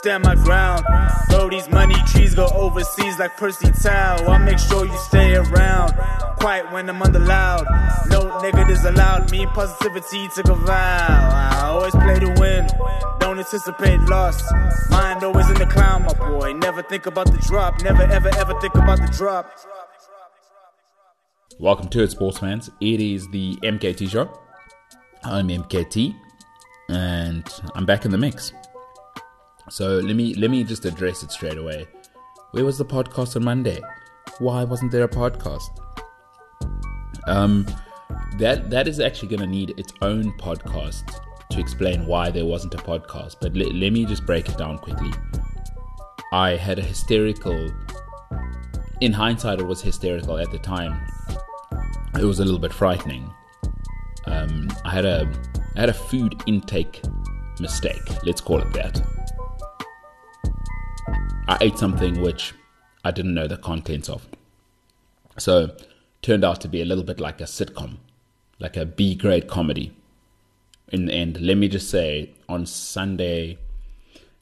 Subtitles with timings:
[0.00, 0.82] stand my ground.
[1.30, 4.16] Throw these money trees, go overseas like Percy Tau.
[4.26, 5.92] I make sure you stay around.
[6.38, 7.66] Quiet when I'm under loud.
[8.08, 9.30] No negatives allowed.
[9.30, 11.50] Me positivity took a vow.
[11.52, 12.66] I always play to win.
[13.20, 14.42] Don't anticipate loss.
[14.90, 16.54] Mind always in the clown, my boy.
[16.54, 17.82] Never think about the drop.
[17.82, 19.52] Never ever ever think about the drop.
[21.58, 22.70] Welcome to it, sports fans.
[22.80, 24.30] It is the MKT show.
[25.22, 26.16] I'm MKT,
[26.88, 28.54] and I'm back in the mix.
[29.70, 31.86] So let me let me just address it straight away.
[32.52, 33.80] Where was the podcast on Monday?
[34.38, 35.70] Why wasn't there a podcast?
[37.26, 37.66] Um,
[38.38, 41.20] that that is actually going to need its own podcast
[41.50, 43.36] to explain why there wasn't a podcast.
[43.40, 45.12] But let, let me just break it down quickly.
[46.32, 47.70] I had a hysterical.
[49.00, 51.00] In hindsight, it was hysterical at the time
[52.18, 53.32] it was a little bit frightening.
[54.26, 55.30] Um, I had a
[55.76, 57.02] I had a food intake
[57.58, 58.02] mistake.
[58.24, 59.19] Let's call it that.
[61.50, 62.54] I ate something which
[63.04, 64.26] I didn't know the contents of.
[65.36, 65.76] So
[66.22, 67.98] turned out to be a little bit like a sitcom,
[68.58, 69.94] like a B grade comedy.
[70.88, 73.58] In the end, let me just say, on Sunday,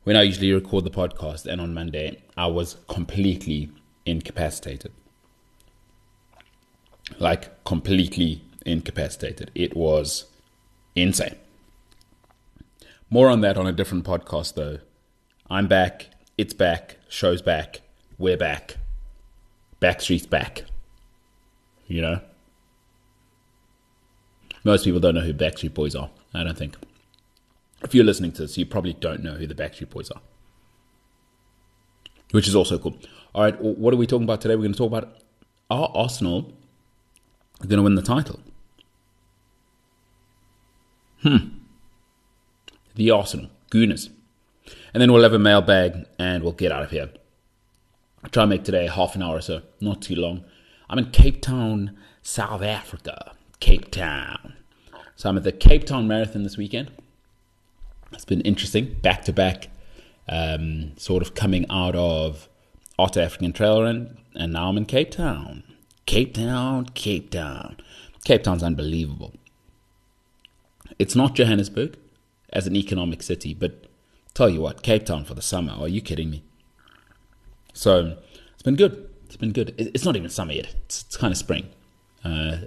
[0.05, 3.70] when I usually record the podcast, and on Monday, I was completely
[4.06, 4.93] incapacitated
[7.19, 9.50] like completely incapacitated.
[9.55, 10.27] It was
[10.95, 11.37] insane.
[13.11, 14.78] More on that on a different podcast, though.
[15.48, 16.09] I'm back.
[16.39, 16.98] It's back.
[17.08, 17.81] Show's back.
[18.17, 18.77] We're back.
[19.83, 20.62] Backstreet's back.
[21.89, 22.20] You know?
[24.62, 26.77] Most people don't know who Backstreet Boys are, I don't think.
[27.83, 30.20] If you're listening to this, you probably don't know who the Backstreet Boys are.
[32.31, 32.97] Which is also cool.
[33.34, 34.55] All right, what are we talking about today?
[34.55, 35.16] We're going to talk about
[35.70, 36.53] our Arsenal
[37.60, 38.38] are going to win the title.
[41.22, 41.49] Hmm.
[42.94, 43.50] The Arsenal.
[43.70, 44.10] Gooners.
[44.98, 47.09] And then we'll have a mailbag and we'll get out of here.
[48.25, 50.42] I'll try and make today half an hour or so, not too long.
[50.91, 53.31] I'm in Cape Town, South Africa.
[53.60, 54.54] Cape Town.
[55.14, 56.91] So I'm at the Cape Town Marathon this weekend.
[58.10, 59.69] It's been interesting, back to back,
[60.28, 62.48] um, sort of coming out of
[62.98, 65.62] Otter African Trail Run, and now I'm in Cape Town.
[66.06, 67.76] Cape Town, Cape Town.
[68.25, 69.32] Cape Town's unbelievable.
[70.98, 71.97] It's not Johannesburg
[72.53, 73.88] as an economic city, but
[74.38, 75.72] tell you what, Cape Town for the summer.
[75.72, 76.43] Are you kidding me?
[77.72, 78.16] So
[78.54, 79.10] it's been good.
[79.26, 79.75] It's been good.
[79.76, 80.75] It's not even summer yet.
[80.84, 81.69] It's, it's kind of spring.
[82.25, 82.59] Uh,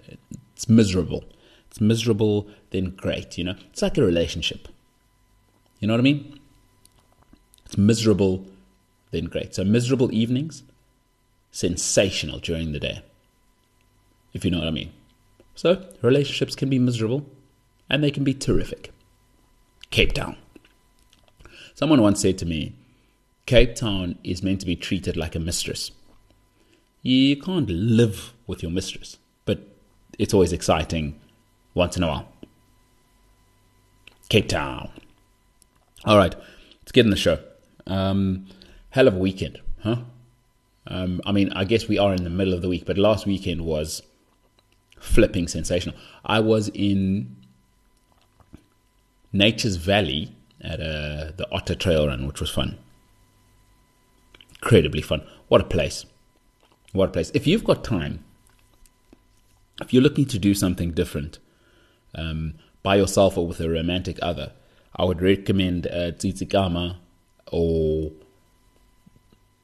[0.54, 1.24] it's miserable.
[1.70, 3.38] It's miserable, then great.
[3.38, 4.68] You know, it's like a relationship.
[5.80, 6.40] You know what I mean?
[7.66, 8.46] It's miserable,
[9.12, 9.56] then great.
[9.56, 10.64] So miserable evenings,
[11.52, 13.02] sensational during the day
[14.34, 14.92] if you know what I mean.
[15.56, 17.26] So, relationships can be miserable
[17.90, 18.92] and they can be terrific.
[19.90, 20.38] Cape Town.
[21.74, 22.76] Someone once said to me,
[23.46, 25.92] Cape Town is meant to be treated like a mistress.
[27.02, 29.68] You can't live with your mistress, but
[30.20, 31.20] it's always exciting
[31.74, 32.32] once in a while.
[34.30, 34.92] Cape Town.
[36.06, 36.34] All right,
[36.82, 37.40] let's get in the show.
[37.88, 38.46] Um,
[38.92, 39.98] hell of a weekend, huh?
[40.88, 43.26] Um, I mean, I guess we are in the middle of the week, but last
[43.26, 44.02] weekend was
[45.00, 45.96] flipping sensational.
[46.24, 47.36] I was in
[49.34, 52.78] Nature's Valley at uh, the Otter Trail Run, which was fun.
[54.62, 55.24] Incredibly fun.
[55.48, 56.06] What a place.
[56.94, 57.32] What a place.
[57.34, 58.24] If you've got time,
[59.82, 61.40] if you're looking to do something different
[62.14, 64.52] um, by yourself or with a romantic other,
[64.96, 66.98] I would recommend uh, Tsitsikamma
[67.52, 68.12] or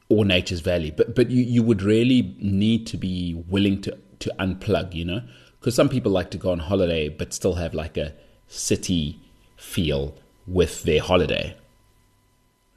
[0.08, 0.90] or Nature's Valley.
[0.90, 5.22] But but you, you would really need to be willing to to unplug, you know?
[5.60, 8.14] Because some people like to go on holiday but still have like a
[8.46, 9.20] city
[9.56, 10.14] feel
[10.48, 11.56] with their holiday.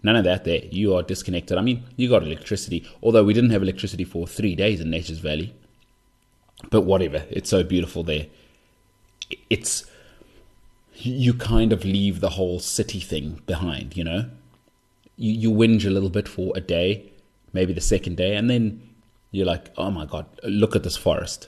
[0.04, 0.62] None of that there.
[0.72, 1.58] You are disconnected.
[1.58, 5.20] I mean, you got electricity, although we didn't have electricity for three days in Nature's
[5.20, 5.54] Valley.
[6.70, 7.24] But whatever.
[7.30, 8.28] It's so beautiful there.
[9.50, 9.86] It's.
[10.94, 14.30] You kind of leave the whole city thing behind, you know?
[15.18, 17.12] You, you whinge a little bit for a day,
[17.54, 18.88] maybe the second day, and then
[19.32, 21.48] you're like, oh my God, look at this forest.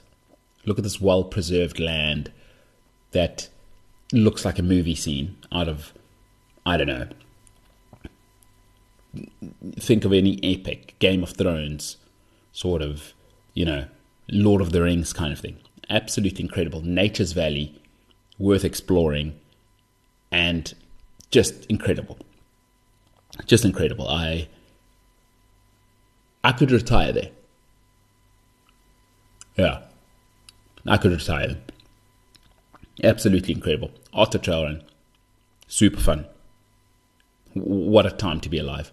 [0.65, 2.31] Look at this well preserved land
[3.11, 3.49] that
[4.11, 5.93] looks like a movie scene out of,
[6.65, 7.07] I don't know.
[9.79, 11.97] Think of any epic Game of Thrones
[12.51, 13.13] sort of,
[13.53, 13.85] you know,
[14.29, 15.57] Lord of the Rings kind of thing.
[15.89, 16.81] Absolutely incredible.
[16.81, 17.81] Nature's Valley,
[18.39, 19.39] worth exploring,
[20.31, 20.73] and
[21.31, 22.17] just incredible.
[23.45, 24.07] Just incredible.
[24.07, 24.47] I
[26.43, 27.29] I could retire there.
[29.57, 29.83] Yeah.
[30.85, 31.57] I could retire.
[33.03, 33.91] Absolutely incredible.
[34.13, 34.83] Otter trail run.
[35.67, 36.25] Super fun.
[37.53, 38.91] What a time to be alive.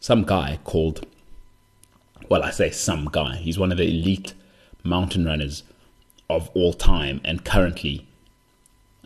[0.00, 1.06] Some guy called,
[2.28, 3.36] well, I say some guy.
[3.36, 4.34] He's one of the elite
[4.82, 5.62] mountain runners
[6.28, 8.06] of all time and currently,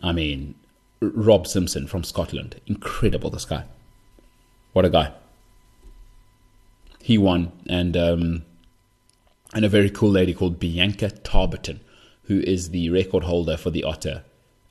[0.01, 0.55] I mean,
[1.01, 2.59] Rob Simpson from Scotland.
[2.65, 3.65] Incredible, this guy.
[4.73, 5.13] What a guy.
[7.01, 8.45] He won, and um,
[9.53, 11.79] and a very cool lady called Bianca Tarboton,
[12.23, 14.23] who is the record holder for the Otter.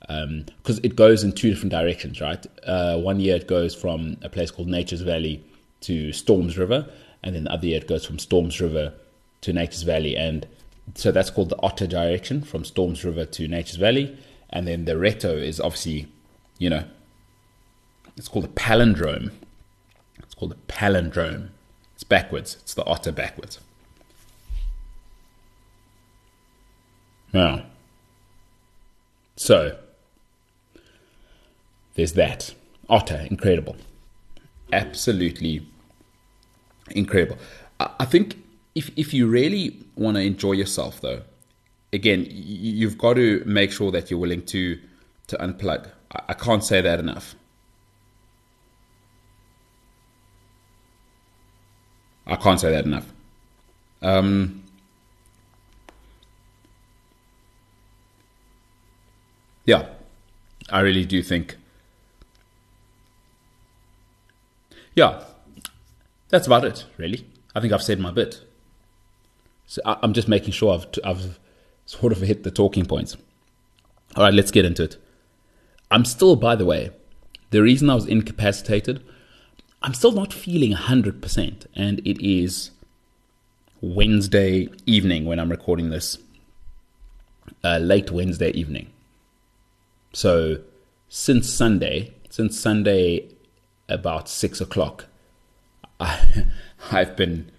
[0.07, 2.45] Because um, it goes in two different directions, right?
[2.65, 5.43] Uh, one year it goes from a place called Nature's Valley
[5.81, 6.87] to Storms River,
[7.23, 8.93] and then the other year it goes from Storms River
[9.41, 10.15] to Nature's Valley.
[10.15, 10.47] And
[10.93, 14.15] so that's called the Otter direction from Storms River to Nature's Valley.
[14.51, 16.07] And then the Retto is obviously,
[16.59, 16.83] you know,
[18.15, 19.31] it's called a palindrome.
[20.19, 21.49] It's called a palindrome.
[21.95, 22.57] It's backwards.
[22.61, 23.59] It's the Otter backwards.
[27.33, 27.65] Now,
[29.35, 29.77] so
[31.95, 32.53] there's that.
[32.89, 33.75] Otter, incredible.
[34.71, 35.65] Absolutely
[36.91, 37.37] incredible.
[37.79, 38.37] I think
[38.75, 41.23] if if you really want to enjoy yourself, though,
[41.91, 44.79] again, you've got to make sure that you're willing to
[45.27, 45.89] to unplug.
[46.29, 47.35] I can't say that enough.
[52.27, 53.11] I can't say that enough.
[54.01, 54.63] Um,
[59.65, 59.87] yeah,
[60.69, 61.57] I really do think.
[64.95, 65.23] Yeah,
[66.29, 67.27] that's about it, really.
[67.53, 68.41] I think I've said my bit.
[69.67, 71.39] So I'm just making sure I've, I've
[71.85, 73.17] sort of hit the talking points.
[74.15, 74.97] All right, let's get into it.
[75.91, 76.91] I'm still, by the way,
[77.51, 79.03] the reason I was incapacitated,
[79.81, 81.65] I'm still not feeling 100%.
[81.75, 82.71] And it is
[83.81, 86.17] Wednesday evening when I'm recording this,
[87.63, 88.91] uh, late Wednesday evening.
[90.13, 90.59] So
[91.09, 93.34] since Sunday, since Sunday
[93.87, 95.05] about six o'clock,
[95.99, 96.45] I,
[96.91, 97.51] I've been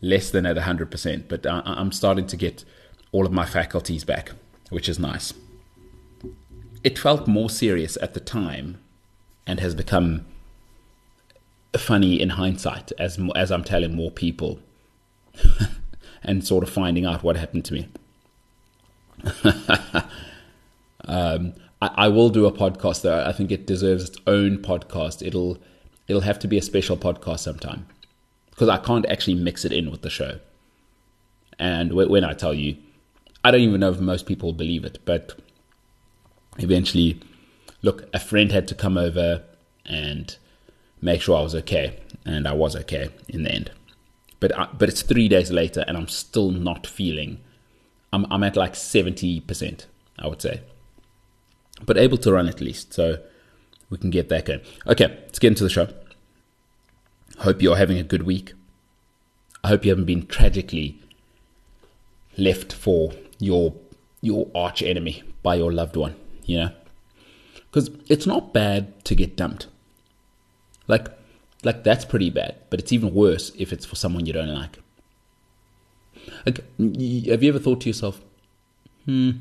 [0.00, 2.64] less than at 100%, but I, I'm starting to get
[3.12, 4.32] all of my faculties back,
[4.70, 5.32] which is nice.
[6.82, 8.80] It felt more serious at the time
[9.46, 10.24] and has become
[11.76, 14.58] funny in hindsight as, as I'm telling more people
[16.22, 17.88] and sort of finding out what happened to me.
[21.04, 23.24] um, I, I, will do a podcast though.
[23.24, 25.24] I think it deserves its own podcast.
[25.24, 25.58] It'll
[26.08, 27.86] it'll have to be a special podcast sometime
[28.50, 30.38] because I can't actually mix it in with the show.
[31.58, 32.76] And when I tell you,
[33.44, 35.38] I don't even know if most people believe it, but
[36.58, 37.20] eventually,
[37.82, 39.42] look, a friend had to come over
[39.84, 40.36] and
[41.00, 43.70] make sure I was okay, and I was okay in the end.
[44.38, 47.40] But I, but it's three days later, and I'm still not feeling.
[48.12, 49.86] I'm I'm at like seventy percent,
[50.18, 50.62] I would say,
[51.84, 52.92] but able to run at least.
[52.92, 53.18] So
[53.92, 54.62] we can get that going.
[54.86, 55.86] Okay, let's get into the show.
[57.40, 58.54] Hope you're having a good week.
[59.62, 60.98] I hope you haven't been tragically
[62.38, 63.74] left for your
[64.22, 66.16] your arch enemy by your loved one,
[66.46, 66.70] you know?
[67.70, 69.66] Cuz it's not bad to get dumped.
[70.88, 71.08] Like
[71.62, 74.78] like that's pretty bad, but it's even worse if it's for someone you don't like.
[76.46, 78.22] Like have you ever thought to yourself,
[79.04, 79.32] "Hmm,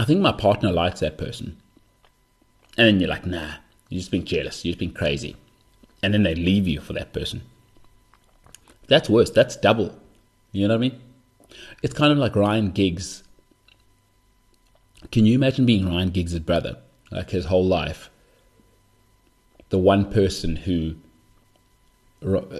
[0.00, 1.56] I think my partner likes that person."
[2.76, 3.54] And then you're like, "Nah,
[3.88, 4.64] you're just being jealous.
[4.64, 5.36] You're just being crazy."
[6.02, 7.42] and then they leave you for that person.
[8.86, 9.30] That's worse.
[9.30, 9.98] That's double.
[10.52, 11.00] You know what I mean?
[11.82, 13.24] It's kind of like Ryan Giggs.
[15.10, 16.78] Can you imagine being Ryan Giggs' brother?
[17.10, 18.10] Like his whole life.
[19.70, 20.94] The one person who,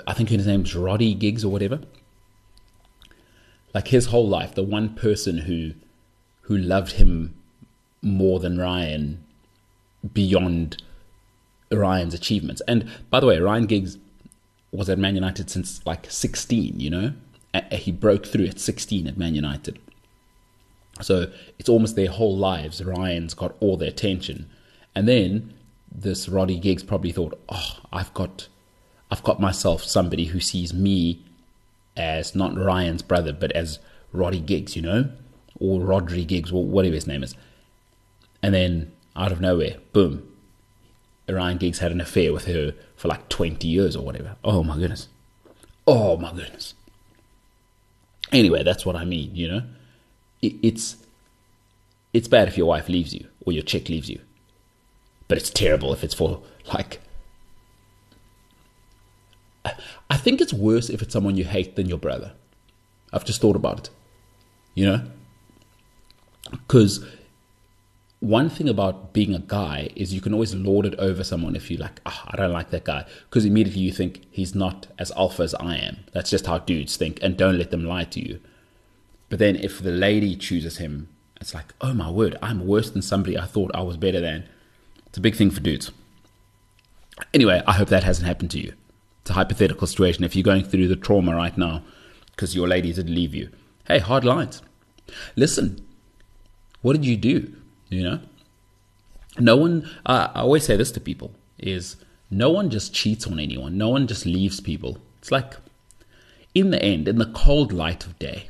[0.06, 1.80] I think his name's Roddy Giggs or whatever.
[3.74, 5.74] Like his whole life, the one person who,
[6.42, 7.34] who loved him
[8.02, 9.24] more than Ryan
[10.12, 10.82] beyond
[11.70, 12.62] Ryan's achievements.
[12.68, 13.98] And by the way, Ryan Giggs
[14.72, 17.12] was at Man United since like 16, you know?
[17.72, 19.78] He broke through at 16 at Man United.
[21.00, 22.82] So it's almost their whole lives.
[22.84, 24.48] Ryan's got all their attention.
[24.94, 25.54] And then
[25.90, 28.48] this Roddy Giggs probably thought, oh, I've got
[29.10, 31.22] I've got myself somebody who sees me
[31.96, 33.78] as not Ryan's brother, but as
[34.12, 35.08] Roddy Giggs, you know?
[35.60, 37.34] Or Rhodri Giggs, or whatever his name is.
[38.42, 40.30] And then out of nowhere, boom,
[41.28, 44.36] Ryan Giggs had an affair with her for like 20 years or whatever.
[44.44, 45.08] Oh my goodness.
[45.86, 46.74] Oh my goodness.
[48.32, 49.62] Anyway, that's what I mean, you know?
[50.42, 50.96] it, it's
[52.12, 54.20] it's bad if your wife leaves you or your chick leaves you,
[55.28, 56.42] but it's terrible if it's for
[56.72, 57.00] like.
[60.08, 62.32] I think it's worse if it's someone you hate than your brother.
[63.12, 63.90] I've just thought about it,
[64.74, 65.02] you know,
[66.50, 67.04] because
[68.20, 71.70] one thing about being a guy is you can always lord it over someone if
[71.70, 73.04] you like, oh, I don't like that guy.
[73.28, 75.98] Because immediately you think he's not as alpha as I am.
[76.12, 77.18] That's just how dudes think.
[77.22, 78.40] And don't let them lie to you.
[79.28, 81.08] But then if the lady chooses him,
[81.40, 84.48] it's like, oh my word, I'm worse than somebody I thought I was better than.
[85.06, 85.90] It's a big thing for dudes.
[87.34, 88.72] Anyway, I hope that hasn't happened to you.
[89.20, 90.24] It's a hypothetical situation.
[90.24, 91.82] If you're going through the trauma right now
[92.30, 93.50] because your lady did leave you,
[93.86, 94.62] hey, hard lines.
[95.34, 95.84] Listen,
[96.82, 97.54] what did you do?
[97.88, 98.20] You know,
[99.38, 99.88] no one.
[100.04, 101.96] Uh, I always say this to people: is
[102.30, 103.78] no one just cheats on anyone.
[103.78, 104.98] No one just leaves people.
[105.18, 105.54] It's like,
[106.54, 108.48] in the end, in the cold light of day,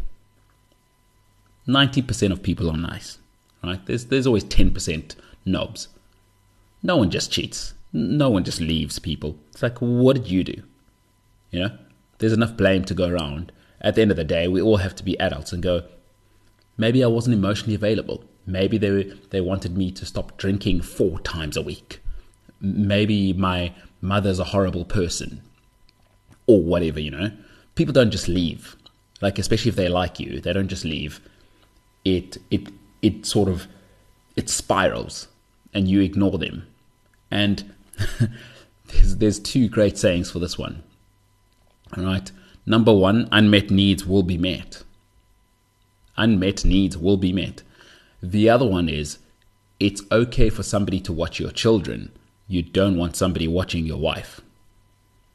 [1.66, 3.18] ninety percent of people are nice.
[3.62, 3.84] Right?
[3.84, 5.88] There's there's always ten percent knobs.
[6.82, 7.74] No one just cheats.
[7.92, 9.36] No one just leaves people.
[9.50, 10.62] It's like, what did you do?
[11.50, 11.78] You know,
[12.18, 13.52] there's enough blame to go around.
[13.80, 15.84] At the end of the day, we all have to be adults and go.
[16.76, 18.24] Maybe I wasn't emotionally available.
[18.46, 22.00] Maybe they they wanted me to stop drinking four times a week.
[22.60, 25.42] Maybe my mother's a horrible person,
[26.46, 27.00] or whatever.
[27.00, 27.30] You know,
[27.74, 28.76] people don't just leave.
[29.20, 31.20] Like especially if they like you, they don't just leave.
[32.04, 32.68] It it
[33.02, 33.66] it sort of
[34.36, 35.26] it spirals,
[35.74, 36.66] and you ignore them.
[37.30, 37.74] And
[38.88, 40.84] there's there's two great sayings for this one.
[41.96, 42.30] All right.
[42.64, 44.82] Number one, unmet needs will be met.
[46.16, 47.62] Unmet needs will be met.
[48.22, 49.18] The other one is
[49.78, 52.12] it's okay for somebody to watch your children.
[52.48, 54.40] You don't want somebody watching your wife.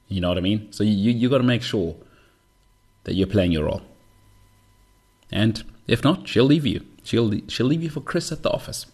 [0.08, 0.72] You know what I mean?
[0.72, 1.96] So you you got to make sure
[3.04, 3.82] that you're playing your role.
[5.32, 6.86] And if not, she'll leave you.
[7.04, 8.88] She'll she'll leave you for Chris at the office,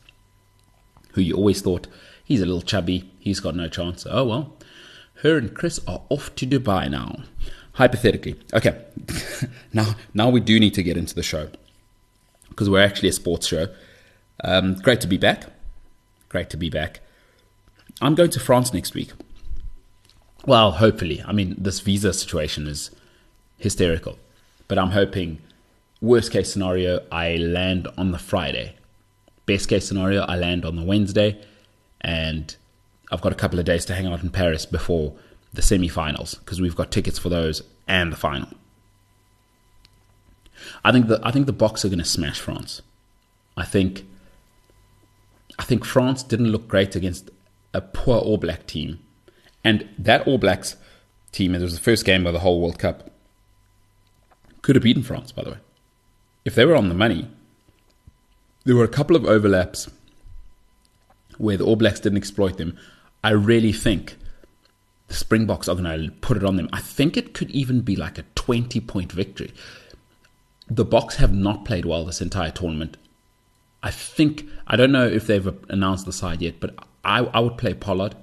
[1.14, 1.88] who you always thought
[2.24, 4.06] he's a little chubby, he's got no chance.
[4.10, 4.54] Oh well,
[5.24, 7.24] her and Chris are off to Dubai now.
[7.74, 8.84] Hypothetically, okay.
[9.74, 11.50] now now we do need to get into the show
[12.58, 13.68] because we're actually a sports show.
[14.44, 15.46] Um, great to be back.
[16.28, 17.02] Great to be back.
[18.02, 19.12] I'm going to France next week.
[20.48, 21.24] Well, hopefully.
[21.24, 22.90] I mean, this visa situation is
[23.60, 24.18] hysterical.
[24.68, 25.38] But I'm hoping,
[26.02, 28.76] worst case scenario, I land on the Friday.
[29.46, 31.40] Best case scenario, I land on the Wednesday.
[32.02, 32.56] And
[33.12, 35.14] I've got a couple of days to hang out in Paris before
[35.54, 38.50] the semi finals because we've got tickets for those and the final.
[40.84, 42.82] I think the I think the Boks are going to smash France.
[43.56, 44.06] I think
[45.60, 47.30] I think France didn't look great against
[47.74, 49.00] a poor All Black team.
[49.64, 50.78] And that All Blacks
[51.32, 53.12] team, it was the first game of the whole World Cup,
[54.62, 55.58] could have beaten France, by the way.
[56.46, 57.30] If they were on the money,
[58.66, 59.90] there were a couple of overlaps
[61.38, 62.78] where the All Blacks didn't exploit them.
[63.24, 64.16] I really think
[65.08, 66.70] the Springboks are going to put it on them.
[66.72, 69.54] I think it could even be like a 20 point victory.
[70.70, 72.98] The Boks have not played well this entire tournament.
[73.82, 77.58] I think I don't know if they've announced the side yet, but I, I would
[77.58, 78.16] play Pollard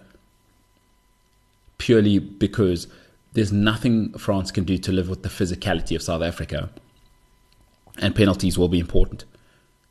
[1.79, 2.87] purely because
[3.33, 6.71] there's nothing France can do to live with the physicality of South Africa,
[7.99, 9.25] and penalties will be important.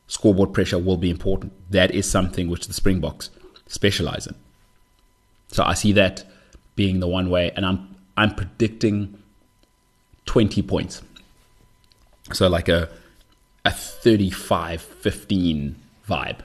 [0.07, 1.53] Scoreboard pressure will be important.
[1.71, 3.29] That is something which the Springboks
[3.67, 4.35] specialize in.
[5.47, 6.23] So I see that
[6.75, 9.17] being the one way, and I'm I'm predicting
[10.25, 11.01] 20 points.
[12.31, 12.89] So like a
[13.65, 15.75] a 35 15
[16.07, 16.39] vibe,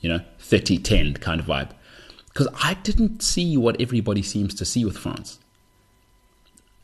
[0.00, 1.70] you know, 30 10 kind of vibe.
[2.26, 5.38] Because I didn't see what everybody seems to see with France.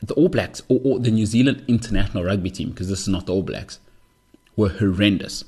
[0.01, 3.25] The All Blacks, or, or the New Zealand international rugby team, because this is not
[3.25, 3.79] the All Blacks,
[4.57, 5.45] were horrendous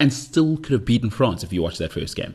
[0.00, 2.34] and still could have beaten France if you watch that first game.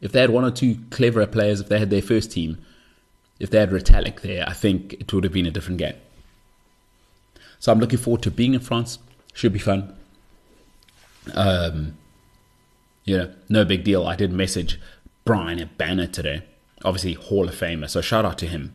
[0.00, 2.58] If they had one or two cleverer players, if they had their first team,
[3.40, 5.94] if they had Retallick there, I think it would have been a different game.
[7.58, 8.98] So I'm looking forward to being in France,
[9.34, 9.96] should be fun.
[11.34, 11.96] Um,
[13.04, 14.06] yeah, no big deal.
[14.06, 14.80] I did message
[15.24, 16.42] Bryan Habana today,
[16.84, 17.88] obviously Hall of Famer.
[17.88, 18.74] So shout out to him.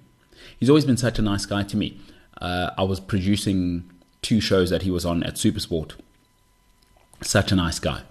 [0.60, 2.00] He's always been such a nice guy to me.
[2.40, 3.90] Uh, I was producing
[4.22, 5.94] two shows that he was on at Supersport.
[7.22, 8.02] Such a nice guy,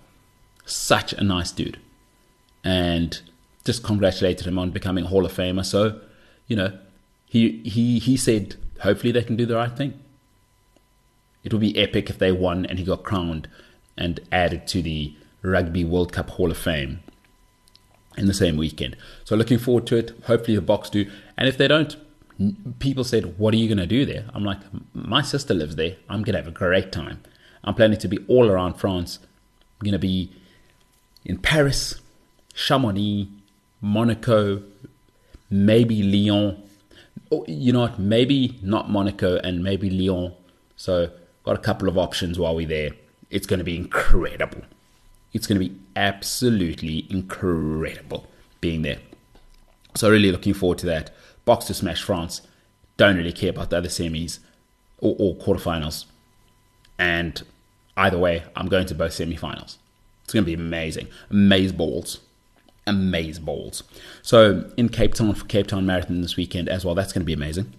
[0.64, 1.79] such a nice dude,
[2.64, 3.21] and
[3.64, 5.64] just congratulated him on becoming Hall of Famer.
[5.64, 6.00] So,
[6.47, 6.79] you know,
[7.26, 10.00] he he he said hopefully they can do the right thing.
[11.45, 13.49] It would be epic if they won and he got crowned
[13.97, 17.01] and added to the Rugby World Cup Hall of Fame
[18.17, 18.97] in the same weekend.
[19.25, 20.13] So looking forward to it.
[20.27, 21.11] Hopefully the Boks do.
[21.37, 21.97] And if they don't,
[22.79, 24.61] people said, "What are you going to do there?" I'm like,
[24.95, 25.97] "My sister lives there.
[26.09, 27.21] I'm going to have a great time.
[27.65, 29.19] I'm planning to be all around France.
[29.81, 30.31] I'm going to be
[31.25, 32.01] in Paris,
[32.55, 33.29] Chamonix,
[33.81, 34.63] Monaco,
[35.51, 36.63] maybe Lyon.
[37.31, 37.99] Oh, you know what?
[37.99, 40.33] Maybe not Monaco and maybe Lyon.
[40.77, 41.11] So,
[41.45, 42.91] got a couple of options while we're there.
[43.31, 44.63] It's going to be incredible.
[45.33, 48.27] It's going to be absolutely incredible
[48.61, 48.99] being there.
[49.95, 51.11] So, really looking forward to that.
[51.47, 52.43] Boks to smash France.
[52.97, 54.39] Don't really care about the other semis
[54.99, 56.05] or, or quarterfinals.
[56.99, 57.43] And
[57.97, 59.77] either way, I'm going to both semifinals.
[60.25, 61.09] It's going to be amazing.
[61.31, 62.21] Amaze balls.
[62.87, 63.83] Amaze balls.
[64.23, 66.95] So in Cape Town for Cape Town Marathon this weekend as well.
[66.95, 67.73] That's going to be amazing.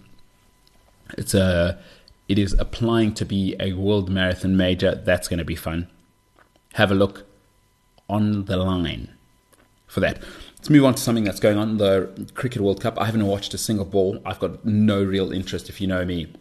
[1.16, 1.78] It's a,
[2.28, 4.94] it is applying to be a world marathon major.
[4.94, 5.88] That's going to be fun.
[6.74, 7.26] Have a look
[8.08, 9.10] on the line
[9.86, 10.22] for that.
[10.56, 12.98] Let's move on to something that's going on the Cricket World Cup.
[12.98, 14.20] I haven't watched a single ball.
[14.24, 15.68] I've got no real interest.
[15.68, 16.32] If you know me,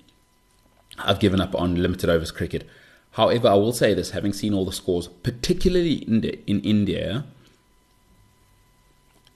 [0.98, 2.68] I've given up on limited overs cricket.
[3.12, 7.26] However, I will say this having seen all the scores, particularly in, in India,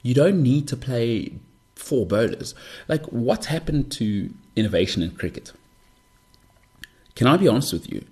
[0.01, 1.33] you don't need to play
[1.75, 2.55] four bowlers.
[2.87, 5.51] Like, what's happened to innovation in cricket?
[7.17, 8.05] Can I be honest with you?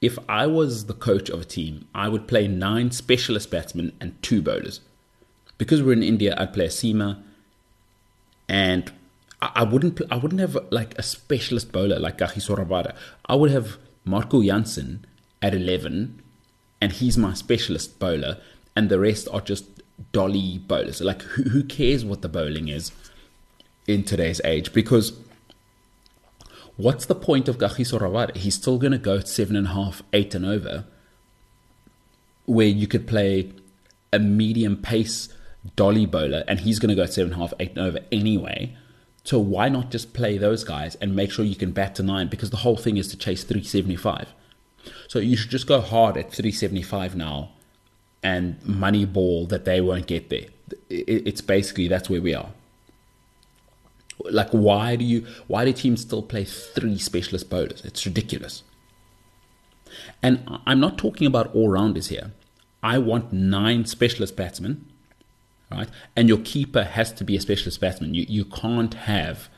[0.00, 4.20] If I was the coach of a team, I would play nine specialist batsmen and
[4.20, 4.80] two bowlers
[5.58, 7.22] because we're in India, I'd play a seamer,
[8.48, 8.90] and
[9.40, 12.96] I, wouldn't I wouldn't have like a specialist bowler like Kagiso Rabada.
[13.26, 15.06] I would have Marco Jansen
[15.40, 16.20] at eleven,
[16.80, 18.38] and he's my specialist bowler,
[18.74, 19.66] and the rest are just
[20.10, 21.00] dolly bowlers.
[21.00, 22.90] Like who who cares what the bowling is
[23.86, 24.72] in today's age?
[24.72, 25.12] Because
[26.78, 28.34] what's the point of Kagiso Rabada?
[28.34, 30.84] He's still going to go seven and a half, eight and over,
[32.46, 33.52] where you could play
[34.10, 35.28] a medium pace
[35.76, 38.74] dolly bowler, and he's going to go seven and a half, eight and over anyway.
[39.24, 42.28] So why not just play those guys and make sure you can bat to nine?
[42.28, 44.32] Because the whole thing is to chase 375.
[45.08, 47.50] So you should just go hard at 375 now
[48.22, 50.46] and money ball that they won't get there.
[50.88, 52.50] It's basically that's where we are.
[54.24, 57.82] Like why do you why do teams still play three specialist bowlers?
[57.84, 58.62] It's ridiculous.
[60.22, 62.32] And I'm not talking about all rounders here.
[62.82, 64.84] I want nine specialist batsmen
[65.70, 65.88] right?
[66.16, 68.14] And your keeper has to be a specialist batsman.
[68.14, 69.48] You you can't have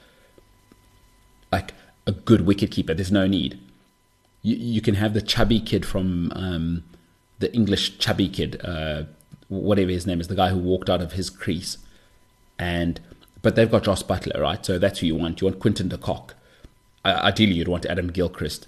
[1.53, 1.73] like
[2.07, 2.95] a good wicket keeper.
[2.95, 3.59] There's no need.
[4.43, 6.85] You you can have the chubby kid from um,
[7.39, 9.05] the English chubby kid, uh,
[9.49, 11.79] whatever his name is, the guy who walked out of his crease,
[12.59, 13.01] and
[13.43, 14.65] but they've got Jos Buttler, right?
[14.65, 15.41] So that's who you want.
[15.41, 16.35] You want Quinton de Kock.
[17.05, 18.67] Uh, ideally, you'd want Adam Gilchrist.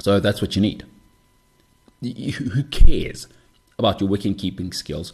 [0.00, 0.84] So that's what you need.
[2.02, 3.28] Who cares
[3.78, 5.12] about your wicket keeping skills?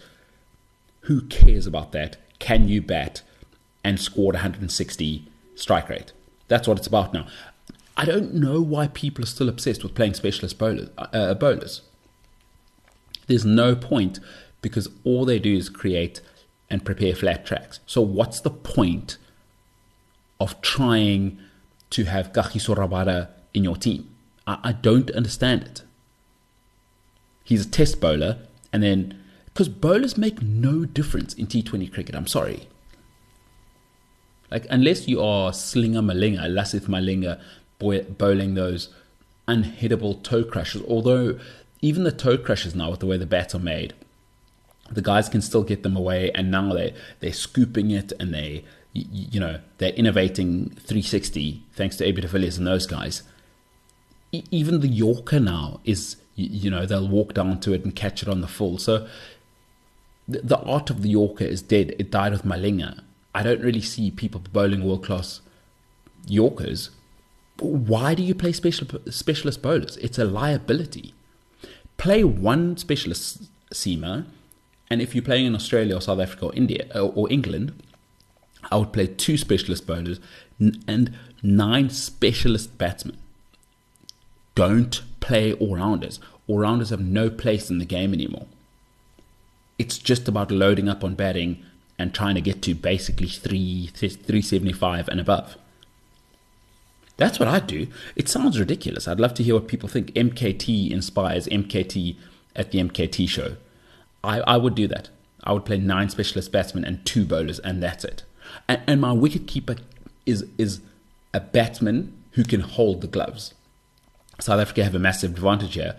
[1.02, 2.16] Who cares about that?
[2.38, 3.22] Can you bat
[3.84, 6.12] and scored 160 strike rate?
[6.48, 7.26] That's what it's about now.
[7.96, 10.88] I don't know why people are still obsessed with playing specialist bowlers.
[10.96, 11.82] Uh, bowlers.
[13.26, 14.20] There's no point
[14.62, 16.20] because all they do is create
[16.70, 17.80] and prepare flat tracks.
[17.86, 19.16] So what's the point
[20.40, 21.38] of trying
[21.90, 24.08] to have Kagiso Rabada in your team?
[24.46, 25.82] I, I don't understand it.
[27.44, 28.38] He's a test bowler,
[28.72, 32.14] and then because bowlers make no difference in T20 cricket.
[32.14, 32.68] I'm sorry.
[34.50, 37.40] Like, unless you are Slinger Malinga, Lasith Malinga,
[37.78, 38.88] bowling those
[39.46, 41.38] unhittable toe crushers, although
[41.80, 43.94] even the toe crushers now, with the way the bats are made,
[44.90, 48.64] the guys can still get them away, and now they they're scooping it and they
[48.92, 53.22] you know they're innovating 360 thanks to AB de Villiers and those guys.
[54.32, 58.28] even the Yorker now is you know they'll walk down to it and catch it
[58.28, 58.78] on the full.
[58.78, 59.06] So
[60.26, 61.94] the, the art of the Yorker is dead.
[61.98, 63.00] It died with Malinga.
[63.34, 65.40] I don't really see people bowling world class
[66.26, 66.90] Yorkers.
[67.58, 69.96] Why do you play special, specialist bowlers?
[69.98, 71.14] It's a liability.
[71.96, 74.26] Play one specialist seamer,
[74.90, 77.72] and if you're playing in Australia or South Africa or India or, or England,
[78.70, 80.20] I would play two specialist bowlers
[80.58, 83.16] and nine specialist batsmen.
[84.54, 86.20] Don't play all rounders.
[86.46, 88.46] All rounders have no place in the game anymore
[89.78, 91.64] it's just about loading up on batting
[91.98, 95.56] and trying to get to basically 3 375 and above.
[97.16, 97.88] That's what I'd do.
[98.14, 99.08] It sounds ridiculous.
[99.08, 100.12] I'd love to hear what people think.
[100.12, 102.16] MKT inspires MKT
[102.54, 103.56] at the MKT show.
[104.28, 105.08] I, I would do that.
[105.42, 108.22] I would play nine specialist batsmen and two bowlers, and that's it.
[108.68, 109.78] And, and my wicketkeeper
[110.26, 110.80] is is
[111.32, 113.54] a batsman who can hold the gloves.
[114.38, 115.96] South Africa have a massive advantage here.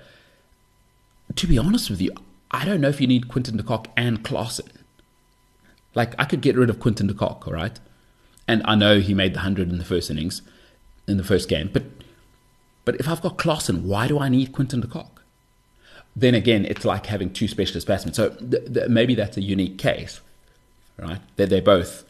[1.35, 2.11] To be honest with you,
[2.51, 4.69] I don't know if you need Quinton de Kock and Klaasen.
[5.93, 7.79] Like, I could get rid of Quinton de Kock, all right?
[8.47, 10.41] And I know he made the 100 in the first innings,
[11.07, 11.83] in the first game, but
[12.85, 15.18] But if I've got Klaasen, why do I need Quinton de Kock?
[16.19, 18.13] Then again, it's like having two specialist batsmen.
[18.13, 20.19] So th- th- maybe that's a unique case,
[20.97, 21.21] right?
[21.37, 22.03] They're, they're both.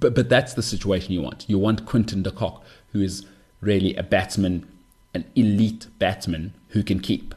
[0.00, 1.44] But, but that's the situation you want.
[1.46, 3.26] You want Quinton de Kock, who is
[3.60, 4.66] really a batsman,
[5.12, 7.34] an elite batsman who can keep.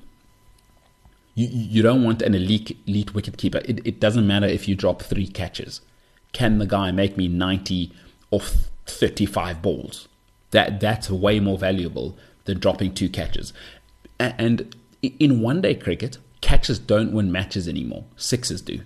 [1.35, 3.59] You, you don't want an elite, elite wicket keeper.
[3.65, 5.81] It, it doesn't matter if you drop three catches.
[6.31, 7.91] Can the guy make me 90
[8.31, 10.07] off 35 balls?
[10.51, 13.51] That That's way more valuable than dropping two catches.
[14.17, 18.81] And in one day cricket, catches don't win matches anymore, sixes do.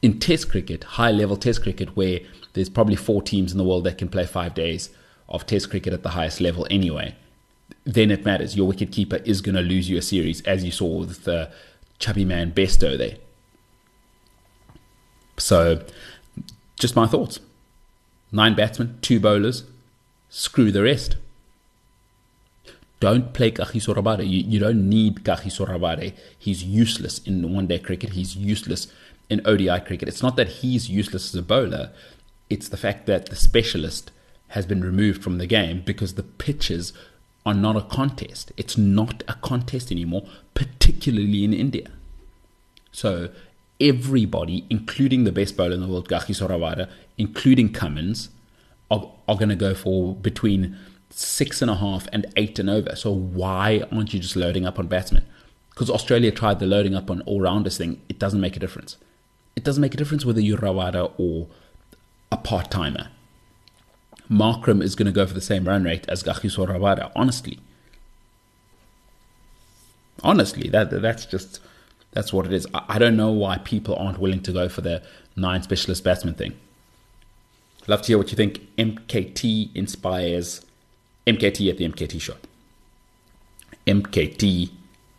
[0.00, 2.20] In test cricket, high level test cricket, where
[2.52, 4.90] there's probably four teams in the world that can play five days
[5.28, 7.14] of test cricket at the highest level anyway,
[7.84, 8.56] then it matters.
[8.56, 11.50] Your wicket keeper is going to lose you a series, as you saw with the
[11.98, 13.16] chubby man Bairstow there.
[15.36, 15.84] So,
[16.78, 17.40] just my thoughts.
[18.30, 19.64] Nine batsmen, two bowlers,
[20.28, 21.16] screw the rest.
[23.00, 24.28] Don't play Kagiso Rabada.
[24.28, 26.12] You, you don't need Kagiso Rabada.
[26.38, 28.10] He's useless in one day cricket.
[28.10, 28.88] He's useless
[29.30, 30.08] in ODI cricket.
[30.08, 31.90] It's not that he's useless as a bowler,
[32.50, 34.10] it's the fact that the specialist
[34.48, 36.92] has been removed from the game because the pitches
[37.44, 38.52] are not a contest.
[38.56, 41.90] It's not a contest anymore, particularly in India.
[42.90, 43.28] So
[43.80, 48.30] everybody, including the best bowler in the world, Kagiso Rabada, including Cummins,
[48.90, 50.76] are, are going to go for between
[51.10, 52.94] six and a half and eight and over.
[52.96, 55.24] So why aren't you just loading up on batsmen?
[55.70, 58.00] Because Australia tried the loading up on all rounders thing.
[58.08, 58.96] It doesn't make a difference.
[59.56, 61.48] It doesn't make a difference whether you're Rabada or
[62.30, 63.08] a part timer.
[64.30, 67.58] Markram is going to go for the same run rate as Kagiso Rabada, honestly.
[70.22, 71.60] Honestly, that that's just
[72.12, 72.66] that's what it is.
[72.74, 75.02] I, I don't know why people aren't willing to go for the
[75.36, 76.58] nine specialist batsman thing.
[77.86, 78.60] Love to hear what you think.
[78.76, 80.64] MKT inspires
[81.28, 82.46] MKT at the MKT shop.
[83.86, 84.70] MKT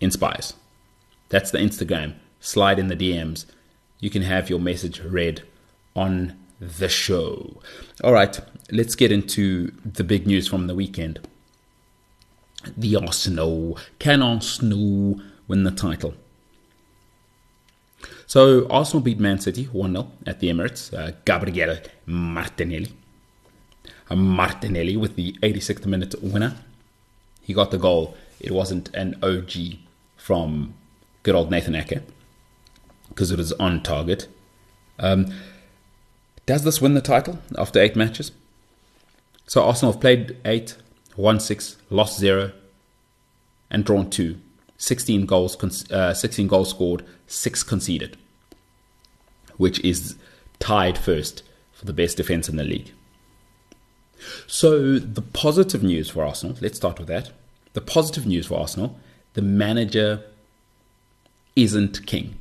[0.02, 0.54] inspires.
[1.30, 2.16] That's the Instagram.
[2.40, 3.46] Slide in the DMs.
[4.00, 5.44] You can have your message read
[5.96, 7.62] on the show.
[8.04, 8.40] All right,
[8.72, 11.20] let's get into the big news from the weekend.
[12.76, 13.78] The Arsenal.
[14.00, 16.16] Can Arsenal win the title?
[18.26, 20.94] So Arsenal beat Man City 1 0 at the Emirates.
[20.94, 22.92] Uh, Gabriel Martinelli.
[24.10, 26.56] Martinelli with the 86th minute winner.
[27.42, 28.16] He got the goal.
[28.40, 29.78] It wasn't an OG
[30.18, 30.74] from
[31.24, 32.00] good old Nathan Ake
[33.10, 34.28] because it was on target.
[34.98, 35.34] Um,
[36.46, 38.32] does this win the title after eight matches?
[39.48, 40.76] So Arsenal have played eight,
[41.16, 42.52] won six, lost zero,
[43.70, 44.40] and drawn two.
[44.78, 48.18] 16 goals, uh, 16 goals scored, six conceded,
[49.58, 50.16] which is
[50.60, 52.94] tied first for the best defense in the league.
[54.48, 57.32] So the positive news for Arsenal, let's start with that.
[57.74, 58.98] The positive news for Arsenal,
[59.34, 60.24] the manager
[61.56, 62.36] isn't king.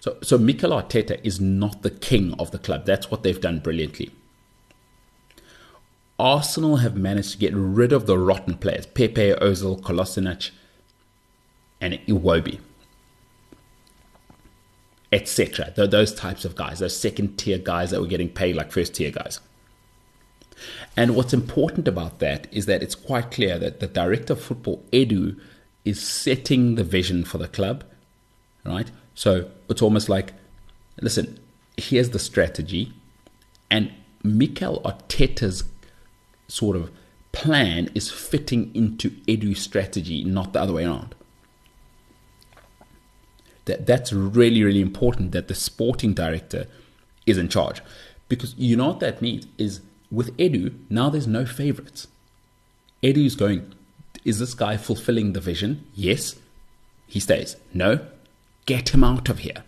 [0.00, 2.86] So, so Mikel Arteta is not the king of the club.
[2.86, 4.10] That's what they've done brilliantly.
[6.18, 10.50] Arsenal have managed to get rid of the rotten players Pepe, Ozil, Kolasinac,
[11.80, 12.60] and Iwobi,
[15.12, 15.72] etc.
[15.74, 19.10] Those types of guys, those second tier guys that were getting paid like first tier
[19.10, 19.40] guys.
[20.96, 24.84] And what's important about that is that it's quite clear that the director of football,
[24.92, 25.40] Edu,
[25.84, 27.84] is setting the vision for the club,
[28.64, 28.90] right?
[29.14, 30.34] So it's almost like,
[31.00, 31.38] listen,
[31.76, 32.92] here's the strategy,
[33.70, 35.64] and Mikel Arteta's
[36.48, 36.90] sort of
[37.32, 41.14] plan is fitting into Edu's strategy, not the other way around.
[43.66, 46.66] That that's really really important that the sporting director
[47.24, 47.80] is in charge,
[48.28, 52.08] because you know what that means is with Edu now there's no favorites.
[53.02, 53.72] Edu's going,
[54.24, 55.86] is this guy fulfilling the vision?
[55.94, 56.36] Yes,
[57.06, 57.56] he stays.
[57.72, 58.00] No,
[58.70, 59.64] Get him out of here.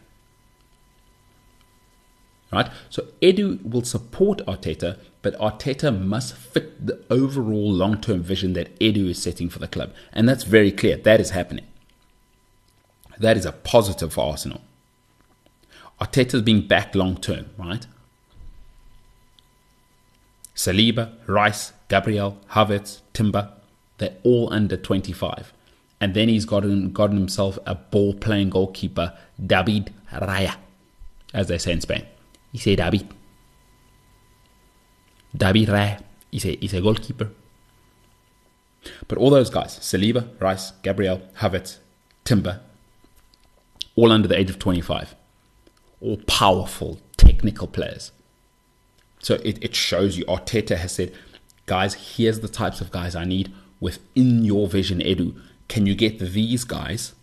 [2.53, 2.71] Right?
[2.89, 8.79] So Edu will support Arteta, but Arteta must fit the overall long term vision that
[8.79, 9.93] Edu is setting for the club.
[10.13, 10.97] And that's very clear.
[10.99, 11.67] That is happening.
[13.19, 14.61] That is a positive for Arsenal.
[16.01, 17.85] Arteta's being back long term, right?
[20.55, 23.53] Saliba, Rice, Gabriel, Havertz, Timber,
[23.99, 25.53] they're all under 25.
[26.01, 30.57] And then he's gotten, gotten himself a ball playing goalkeeper, David Raya,
[31.33, 32.07] as they say in Spain.
[32.51, 33.09] He say David.
[35.37, 36.03] David Raya.
[36.31, 37.31] He's a, he's a goalkeeper.
[39.07, 41.79] But all those guys, Saliba, Rice, Gabriel, Havertz,
[42.25, 42.61] Timber,
[43.95, 45.15] all under the age of 25.
[46.01, 48.11] All powerful, technical players.
[49.23, 51.13] So it, it shows you, Arteta has said,
[51.67, 55.41] guys, here's the types of guys I need within your vision, Edu.
[55.69, 57.15] Can you get these guys?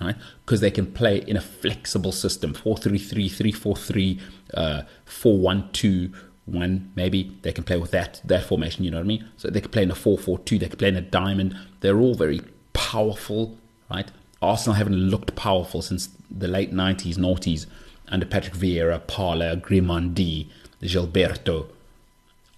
[0.00, 0.16] Right?
[0.44, 4.20] Because they can play in a flexible system 4 3 3, 3 4 3,
[4.54, 6.12] uh, 4 1 2
[6.46, 6.92] 1.
[6.96, 9.28] Maybe they can play with that, that formation, you know what I mean?
[9.36, 11.56] So they can play in a 4 4 2, they can play in a diamond.
[11.80, 12.40] They're all very
[12.72, 13.58] powerful,
[13.90, 14.10] right?
[14.40, 17.66] Arsenal haven't looked powerful since the late 90s, noughties,
[18.08, 20.48] under Patrick Vieira, Parlour, Grimandi,
[20.82, 21.66] Gilberto.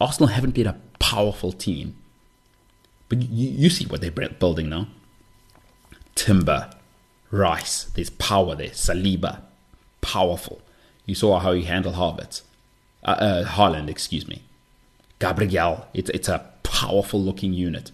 [0.01, 1.97] Arsenal haven't been a powerful team.
[3.09, 4.89] But you, you see what they're building now.
[6.15, 6.71] Timber,
[7.31, 8.71] Rice, there's power there.
[8.71, 9.43] Saliba,
[10.01, 10.63] powerful.
[11.07, 12.41] You saw how he handled Harvard.
[13.05, 14.43] Uh, uh, Haaland, excuse me.
[15.19, 17.91] Gabriel, it's, it's a powerful looking unit,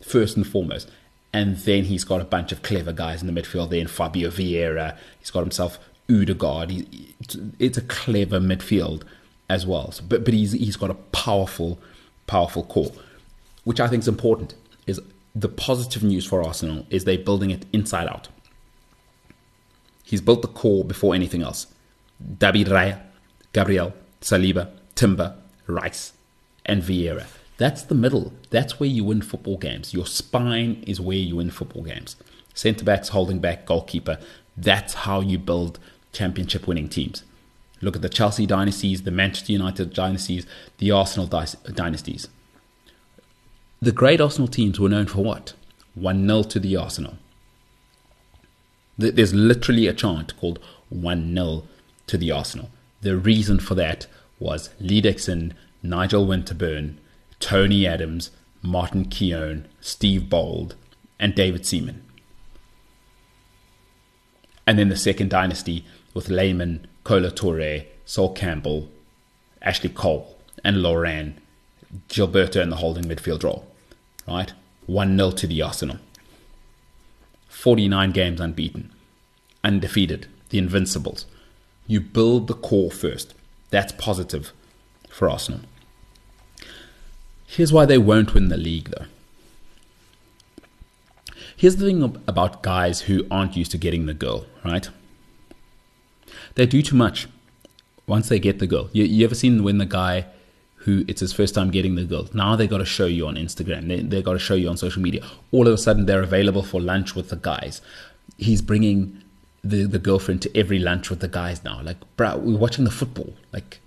[0.00, 0.90] first and foremost.
[1.32, 4.30] And then he's got a bunch of clever guys in the midfield there, and Fabio
[4.30, 4.96] Vieira.
[5.18, 6.70] He's got himself Odegaard.
[6.70, 7.14] He,
[7.58, 9.02] it's a clever midfield
[9.48, 9.92] as well.
[9.92, 11.78] So, but but he's he's got a powerful,
[12.26, 12.92] powerful core,
[13.64, 14.54] which I think is important.
[14.86, 15.00] Is
[15.34, 18.28] the positive news for Arsenal is they're building it inside out.
[20.04, 21.66] He's built the core before anything else.
[22.38, 23.00] David Raya,
[23.52, 25.34] Gabriel, Saliba, Timber,
[25.66, 26.12] Rice,
[26.64, 27.26] and Vieira.
[27.56, 28.32] That's the middle.
[28.50, 29.94] That's where you win football games.
[29.94, 32.16] Your spine is where you win football games.
[32.52, 34.18] Centre backs, holding back, goalkeeper.
[34.56, 35.78] That's how you build
[36.12, 37.24] championship winning teams.
[37.84, 40.46] Look at the Chelsea dynasties, the Manchester United dynasties,
[40.78, 42.28] the Arsenal dynasties.
[43.82, 45.52] The great Arsenal teams were known for what?
[45.94, 47.18] 1 0 to the Arsenal.
[48.96, 51.64] There's literally a chant called 1 0
[52.06, 52.70] to the Arsenal.
[53.02, 54.06] The reason for that
[54.38, 56.96] was Lee Dixon, Nigel Winterburn,
[57.38, 58.30] Tony Adams,
[58.62, 60.74] Martin Keown, Steve Bould,
[61.20, 62.02] and David Seaman.
[64.66, 68.88] And then the second dynasty with Lehmann, Kolo Touré, Sol Campbell,
[69.62, 71.36] Ashley Cole, and Laurent
[72.08, 73.66] Gilberto in the holding midfield role.
[74.26, 74.52] Right?
[74.86, 75.98] 1 0 to the Arsenal.
[77.48, 78.90] 49 games unbeaten,
[79.62, 81.26] undefeated, the Invincibles.
[81.86, 83.34] You build the core first.
[83.70, 84.52] That's positive
[85.08, 85.60] for Arsenal.
[87.46, 89.06] Here's why they won't win the league, though.
[91.56, 94.88] Here's the thing about guys who aren't used to getting the girl, right?
[96.54, 97.28] They do too much
[98.06, 98.88] once they get the girl.
[98.92, 100.26] You, you ever seen when the guy
[100.76, 103.36] who it's his first time getting the girl, now they got to show you on
[103.36, 105.24] Instagram, they, they got to show you on social media.
[105.50, 107.80] All of a sudden, they're available for lunch with the guys.
[108.36, 109.22] He's bringing
[109.62, 111.80] the, the girlfriend to every lunch with the guys now.
[111.82, 113.32] Like, bro, we're watching the football.
[113.52, 113.80] Like,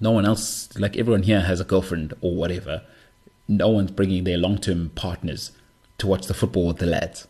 [0.00, 2.82] no one else, like everyone here has a girlfriend or whatever
[3.48, 5.52] no one's bringing their long term partners
[5.96, 7.26] to watch the football with the lads.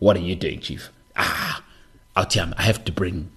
[0.00, 0.90] What are you doing, Chief?
[1.16, 1.62] Ah,
[2.16, 3.30] Altiam, I have to bring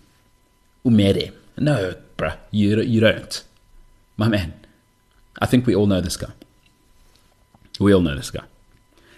[0.85, 1.31] Umere.
[1.57, 3.43] No, bruh, you, you don't.
[4.17, 4.53] My man,
[5.39, 6.31] I think we all know this guy.
[7.79, 8.43] We all know this guy.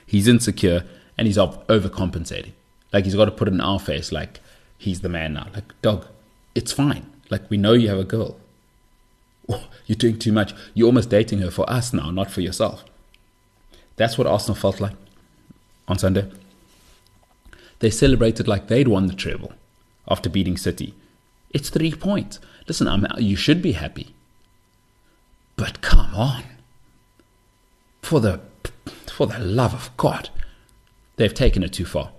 [0.05, 0.85] He's insecure
[1.17, 2.51] and he's overcompensating.
[2.93, 4.39] Like he's got to put it in our face like
[4.77, 5.47] he's the man now.
[5.53, 6.07] Like, dog,
[6.53, 7.11] it's fine.
[7.29, 8.37] Like we know you have a girl.
[9.49, 10.53] Oh, you're doing too much.
[10.73, 12.83] You're almost dating her for us now, not for yourself.
[13.95, 14.95] That's what Arsenal felt like
[15.87, 16.31] on Sunday.
[17.79, 19.53] They celebrated like they'd won the treble
[20.07, 20.93] after beating City.
[21.55, 22.41] It's three points.
[22.67, 24.13] Listen, I'm, you should be happy.
[25.55, 26.43] But come on.
[28.01, 28.41] For the,
[29.07, 30.29] for the love of God.
[31.15, 32.11] They've taken it too far.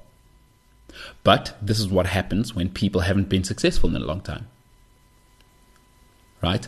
[1.22, 4.48] But this is what happens when people haven't been successful in a long time.
[6.42, 6.66] Right?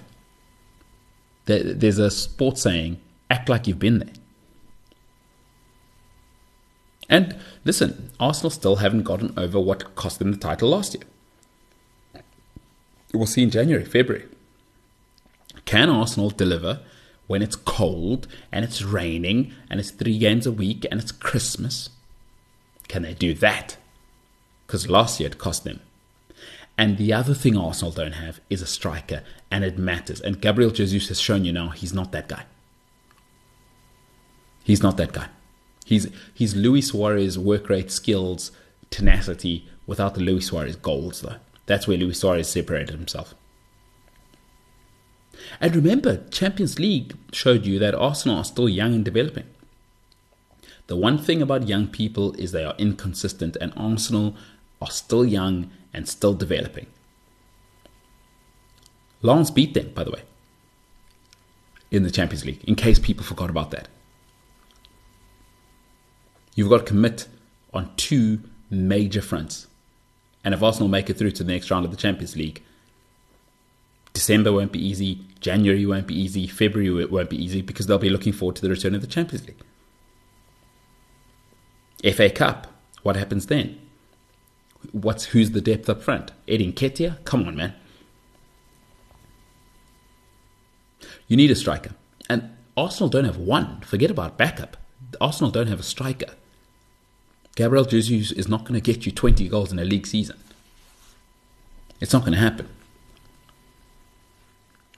[1.47, 3.01] There's a sports saying
[3.31, 4.13] act like you've been there.
[7.09, 11.05] And listen, Arsenal still haven't gotten over what cost them the title last year.
[13.13, 14.27] We'll see in January, February.
[15.65, 16.81] Can Arsenal deliver
[17.27, 21.91] when it's cold and it's raining and it's three games a week and it's Christmas?
[22.89, 23.77] Can they do that?
[24.67, 25.81] Because last year it cost them.
[26.77, 30.21] And the other thing Arsenal don't have is a striker, and it matters.
[30.21, 32.45] And Gabriel Jesus has shown you now he's not that guy.
[34.63, 35.29] He's not that guy.
[35.85, 38.53] He's he's Luis Suarez work rate, skills,
[38.91, 41.37] tenacity without the Luis Suarez goals though.
[41.69, 43.35] That's where Luis Suarez separated himself.
[45.61, 49.45] And remember, Champions League showed you that Arsenal are still young and developing.
[50.87, 54.35] The one thing about young people is they are inconsistent, and Arsenal
[54.81, 56.87] are still young and still developing.
[59.21, 60.23] Lens beat them, by the way,
[61.91, 63.89] in the Champions League, in case people forgot about that.
[66.55, 67.29] You've got to commit
[67.75, 69.68] on two major fronts.
[70.45, 72.63] And if Arsenal make it through to the next round of the Champions League,
[74.13, 75.21] December won't be easy.
[75.41, 76.47] January won't be easy.
[76.47, 79.47] February won't be easy because they'll be looking forward to the return of the Champions
[79.47, 79.63] League.
[82.15, 82.67] FA Cup,
[83.03, 83.81] what happens then?
[84.93, 86.33] What's who's the depth up front?
[86.47, 87.25] Edin Nketiah?
[87.25, 87.75] Come on, man.
[91.27, 91.95] You need a striker.
[92.31, 93.81] And Arsenal don't have one.
[93.81, 94.77] Forget about backup.
[95.21, 96.35] Arsenal don't have a striker.
[97.59, 100.37] Gabriel Jesus is not going to get you 20 goals in a league season.
[102.01, 102.69] It's not going to happen.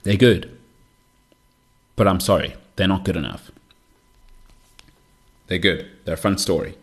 [0.02, 0.58] They're good.
[1.96, 3.50] But I'm sorry, they're not good enough.
[5.46, 5.88] They're good.
[6.04, 6.76] They're a fun story.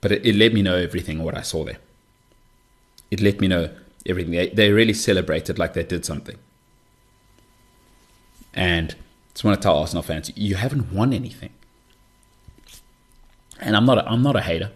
[0.00, 1.78] But it, it let me know everything what I saw there.
[3.10, 3.74] It let me know
[4.06, 4.30] everything.
[4.30, 6.38] They, they really celebrated like they did something.
[8.54, 8.94] And
[9.34, 11.50] just want to tell Arsenal fans, you haven't won anything.
[13.60, 14.70] And I'm not a, I'm not a hater,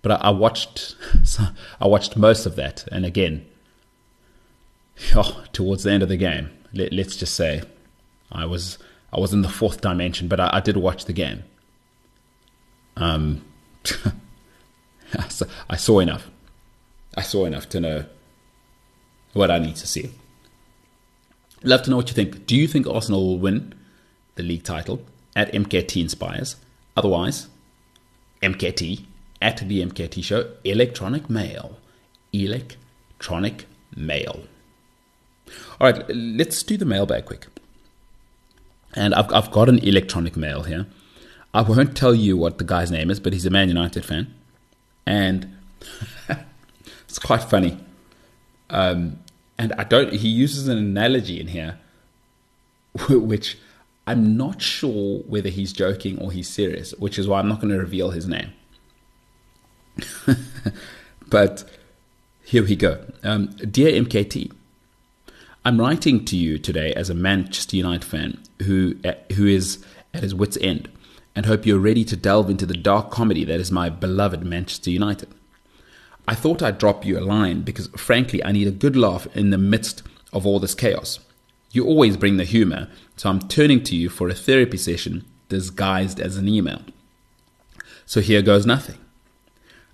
[0.00, 0.96] but I, I watched
[1.80, 3.46] I watched most of that, and again,
[5.14, 7.62] oh, towards the end of the game, let, us just say,
[8.30, 8.78] I was
[9.12, 11.44] I was in the fourth dimension, but I, I did watch the game.
[12.96, 13.44] Um,
[15.68, 16.30] I saw enough.
[17.16, 18.06] I saw enough to know
[19.32, 20.12] what I need to see.
[21.62, 22.46] Love to know what you think.
[22.46, 23.74] Do you think Arsenal will win
[24.34, 25.04] the league title
[25.36, 26.56] at MKT Inspires?
[26.96, 27.48] Otherwise,
[28.42, 29.04] MKT
[29.40, 31.78] at the MKT show, electronic mail.
[32.32, 34.44] Electronic mail.
[35.80, 37.46] All right, let's do the mailbag quick.
[38.94, 40.86] And I've, I've got an electronic mail here.
[41.54, 44.34] I won't tell you what the guy's name is, but he's a Man United fan.
[45.06, 45.56] And
[47.08, 47.78] it's quite funny.
[48.70, 49.18] Um,
[49.58, 51.78] and I don't, he uses an analogy in here,
[53.08, 53.58] which
[54.12, 57.72] I'm not sure whether he's joking or he's serious, which is why I'm not going
[57.72, 58.52] to reveal his name.
[61.30, 61.64] but
[62.44, 63.02] here we go.
[63.22, 64.52] Um, Dear MKT,
[65.64, 70.22] I'm writing to you today as a Manchester United fan who uh, who is at
[70.22, 70.90] his wits' end,
[71.34, 74.90] and hope you're ready to delve into the dark comedy that is my beloved Manchester
[74.90, 75.28] United.
[76.28, 79.48] I thought I'd drop you a line because, frankly, I need a good laugh in
[79.48, 80.02] the midst
[80.34, 81.18] of all this chaos.
[81.72, 86.20] You always bring the humor, so I'm turning to you for a therapy session disguised
[86.20, 86.82] as an email.
[88.04, 88.98] So here goes nothing.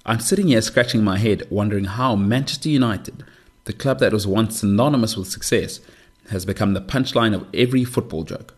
[0.04, 3.24] I'm sitting here scratching my head, wondering how Manchester United,
[3.64, 5.78] the club that was once synonymous with success,
[6.30, 8.54] has become the punchline of every football joke.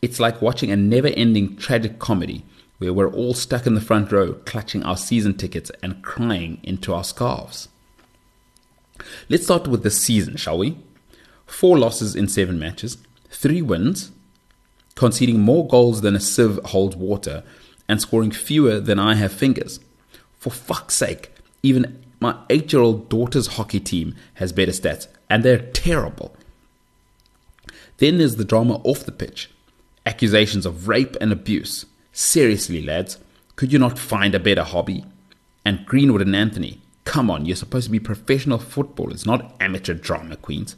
[0.00, 2.44] It's like watching a never ending tragic comedy
[2.78, 6.94] where we're all stuck in the front row clutching our season tickets and crying into
[6.94, 7.68] our scarves.
[9.28, 10.78] Let's start with the season, shall we?
[11.46, 12.98] Four losses in seven matches,
[13.30, 14.10] three wins,
[14.94, 17.42] conceding more goals than a sieve holds water,
[17.88, 19.80] and scoring fewer than I have fingers.
[20.38, 21.30] For fuck's sake,
[21.62, 26.36] even my eight year old daughter's hockey team has better stats, and they're terrible.
[27.98, 29.50] Then there's the drama off the pitch
[30.04, 31.86] accusations of rape and abuse.
[32.12, 33.18] Seriously, lads,
[33.56, 35.04] could you not find a better hobby?
[35.64, 40.36] And Greenwood and Antony, come on, you're supposed to be professional footballers, not amateur drama
[40.36, 40.76] queens.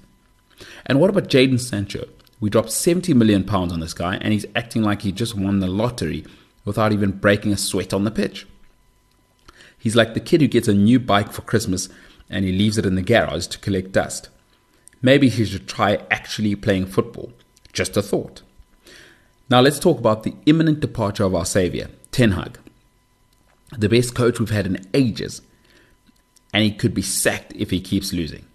[0.86, 2.08] And what about Jadon Sancho?
[2.40, 5.60] We dropped 70 million pounds on this guy, and he's acting like he just won
[5.60, 6.24] the lottery
[6.64, 8.46] without even breaking a sweat on the pitch.
[9.78, 11.88] He's like the kid who gets a new bike for Christmas
[12.30, 14.30] and he leaves it in the garage to collect dust.
[15.02, 17.32] Maybe he should try actually playing football.
[17.72, 18.42] Just a thought.
[19.50, 22.58] Now let's talk about the imminent departure of our savior, Ten Hag.
[23.76, 25.42] The best coach we've had in ages,
[26.54, 28.46] and he could be sacked if he keeps losing.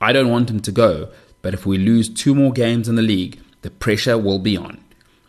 [0.00, 1.08] I don't want him to go,
[1.42, 4.82] but if we lose two more games in the league, the pressure will be on.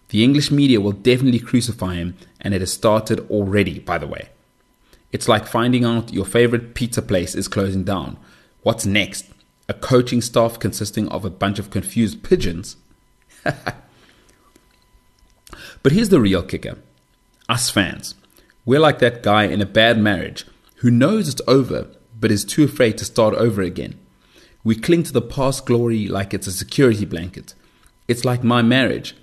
[0.10, 4.30] The English media will definitely crucify him, and it has started already, by the way.
[5.12, 8.18] It's like finding out your favorite pizza place is closing down.
[8.64, 9.26] What's next?
[9.68, 12.78] A coaching staff consisting of a bunch of confused pigeons?
[13.44, 13.74] but
[15.92, 16.78] here's the real kicker
[17.48, 18.16] us fans.
[18.66, 20.46] We're like that guy in a bad marriage
[20.78, 21.88] who knows it's over
[22.20, 24.00] but is too afraid to start over again.
[24.66, 27.54] We cling to the past glory like it's a security blanket.
[28.10, 29.16] It's like my marriage.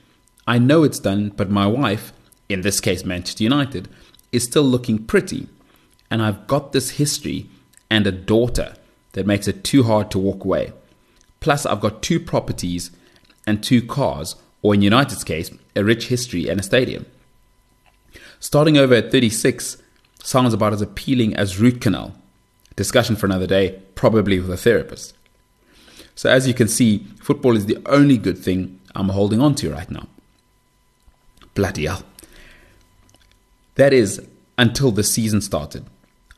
[0.47, 2.15] I know it's done, but my wife,
[2.49, 3.89] in this case Manchester United,
[4.33, 5.49] is still looking pretty
[6.13, 7.49] and I've got this history
[7.89, 8.75] and a daughter
[9.13, 10.75] that makes it too hard to walk away.
[11.41, 12.91] Plus, I've got two properties
[13.47, 17.07] and two cars, or in United's case, a rich history and a stadium.
[18.41, 19.79] Starting over at 36
[20.23, 22.15] sounds about as appealing as root canal.
[22.77, 25.15] Discussion for another day, probably with a therapist.
[26.15, 29.73] So, as you can see, football is the only good thing I'm holding on to
[29.73, 30.07] right now.
[31.55, 32.03] Bloody hell.
[33.77, 34.21] That is
[34.59, 35.85] until the season started.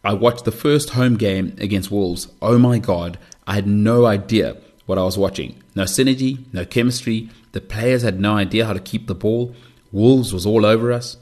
[0.05, 2.29] I watched the first home game against Wolves.
[2.41, 4.57] Oh my god, I had no idea
[4.87, 5.62] what I was watching.
[5.75, 7.31] No synergy, no chemistry.
[7.53, 9.55] The players had no idea how to keep the ball.
[9.93, 11.16] Wolves was all over us.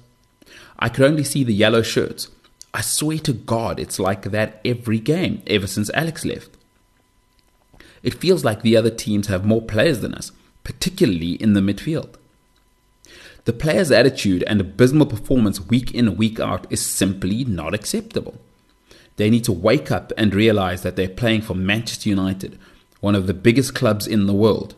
[0.79, 2.29] I could only see the yellow shirts.
[2.75, 6.57] I swear to God, it's like that every game ever since Alex left.
[8.03, 10.33] It feels like the other teams have more players than us,
[10.65, 12.15] particularly in the midfield.
[13.45, 18.41] The players' attitude and abysmal performance week in, week out is simply not acceptable.
[19.17, 22.59] They need to wake up and realize that they're playing for Manchester United,
[23.01, 24.75] one of the biggest clubs in the world.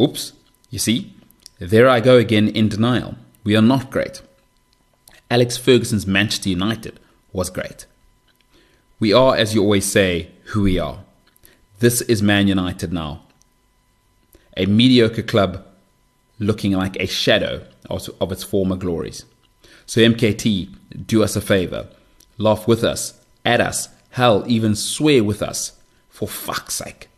[0.00, 0.32] Oops,
[0.70, 1.12] you see,
[1.58, 3.16] there I go again in denial.
[3.42, 4.22] We are not great.
[5.30, 6.98] Alex Ferguson's Manchester United
[7.32, 7.86] was great.
[9.00, 11.03] We are, as you always say, who we are.
[11.84, 13.20] This is Man United now.
[14.56, 15.66] A mediocre club
[16.38, 19.26] looking like a shadow of, of its former glories.
[19.84, 20.74] So, MKT,
[21.06, 21.88] do us a favor.
[22.38, 25.78] Laugh with us, at us, hell, even swear with us,
[26.08, 27.10] for fuck's sake.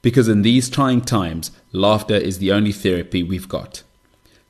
[0.00, 3.82] Because in these trying times, laughter is the only therapy we've got.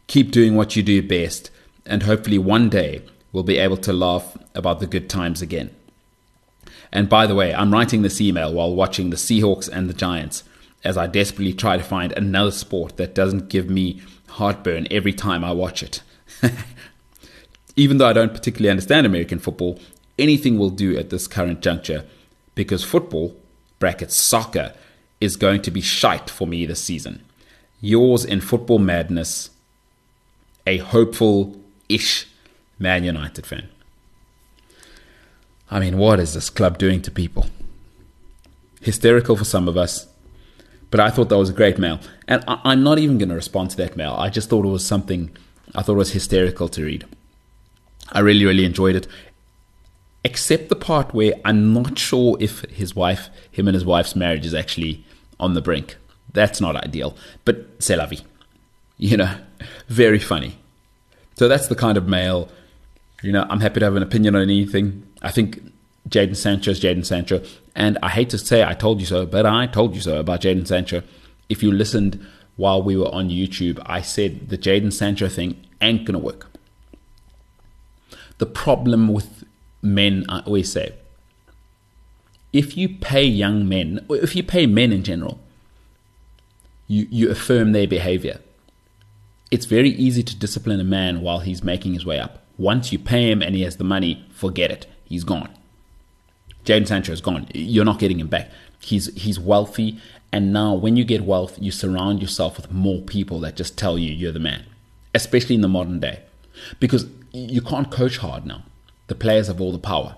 [0.09, 1.51] Keep doing what you do best,
[1.87, 3.01] and hopefully one day
[3.33, 5.75] we'll be able to laugh about the good times again.
[6.93, 10.45] And by the way, I'm writing this email while watching the Seahawks and the Giants
[10.85, 15.45] as I desperately try to find another sport that doesn't give me heartburn every time
[15.45, 16.03] I watch it.
[17.77, 19.79] Even though I don't particularly understand American football,
[20.19, 22.05] anything will do at this current juncture
[22.55, 23.35] because football,
[23.79, 24.75] brackets soccer,
[25.21, 27.25] is going to be shite for me this season.
[27.81, 29.51] Yours in football madness,
[30.67, 31.57] a hopeful
[31.89, 32.27] ish
[32.79, 33.69] Man United fan.
[35.73, 37.47] I mean, what is this club doing to people?
[38.83, 40.07] Hysterical for some of us,
[40.91, 41.99] but I thought that was a great mail.
[42.29, 44.15] And I, am not even going to respond to that mail.
[44.19, 45.31] I just thought it was something,
[45.75, 47.07] I thought it was hysterical to read.
[48.13, 49.07] I really, really enjoyed it.
[50.23, 54.45] Except the part where I'm not sure if his wife, him and his wife's marriage
[54.45, 55.07] is actually
[55.41, 55.97] on the brink.
[56.35, 57.17] That's not ideal.
[57.47, 58.21] But c'est la vie.
[58.99, 59.39] You know,
[59.89, 60.59] very funny.
[61.37, 62.51] So that's the kind of mail,
[63.23, 65.07] you know, I'm happy to have an opinion on anything.
[65.23, 65.63] I think
[66.09, 67.43] Jadon Sancho is Jadon Sancho.
[67.75, 70.43] And I hate to say I told you so, but I told you so about
[70.43, 71.03] Jadon Sancho.
[71.49, 72.25] If you listened
[72.57, 76.51] while we were on YouTube, I said the Jadon Sancho thing ain't going to work.
[78.39, 79.45] The problem with
[79.81, 80.95] men, I always say,
[82.53, 85.39] if you pay young men, or if you pay men in general,
[86.87, 88.41] you, you affirm their behavior.
[89.51, 92.43] It's very easy to discipline a man while he's making his way up.
[92.59, 94.87] Once you pay him and he has the money, forget it.
[95.13, 95.51] He's gone.
[96.65, 97.47] Jadon Sancho is gone.
[97.53, 98.51] You're not getting him back.
[98.81, 99.99] He's he's wealthy,
[100.33, 103.99] and now when you get wealth, you surround yourself with more people that just tell
[103.99, 104.65] you you're the man,
[105.15, 106.21] especially in the modern day,
[106.81, 108.65] because you can't coach hard now.
[109.09, 110.17] The players have all the power.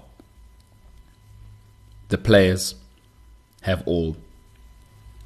[2.11, 2.77] The players
[3.63, 4.17] have all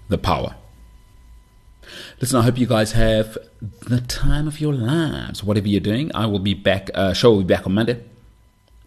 [0.08, 0.56] the power.
[2.22, 5.44] Listen, I hope you guys have the time of your lives.
[5.44, 6.90] Whatever you're doing, I will be back.
[6.94, 8.02] Uh, show will be back on Monday,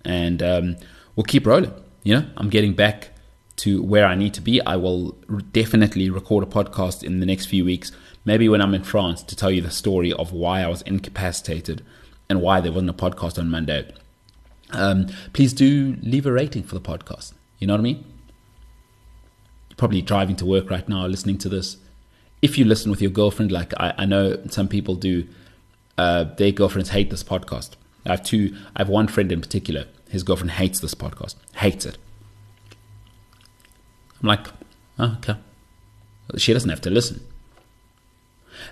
[0.05, 0.77] and um,
[1.15, 1.73] we'll keep rolling.
[2.03, 3.09] You know, I'm getting back
[3.57, 4.61] to where I need to be.
[4.61, 5.17] I will
[5.51, 7.91] definitely record a podcast in the next few weeks.
[8.25, 11.83] Maybe when I'm in France to tell you the story of why I was incapacitated
[12.29, 13.91] and why there wasn't a podcast on Monday.
[14.71, 17.33] Um, please do leave a rating for the podcast.
[17.59, 18.05] You know what I mean?
[19.69, 21.77] You're probably driving to work right now, listening to this
[22.41, 25.27] if you listen with your girlfriend, like I, I know some people do,
[25.97, 27.71] uh, their girlfriends hate this podcast.
[28.05, 28.55] I have two.
[28.75, 29.85] I have one friend in particular.
[30.09, 31.35] His girlfriend hates this podcast.
[31.55, 31.97] Hates it.
[34.21, 34.47] I'm like,
[34.99, 35.39] oh, okay.
[36.37, 37.21] She doesn't have to listen.